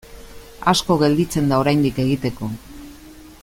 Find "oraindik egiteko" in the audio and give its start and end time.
1.65-2.51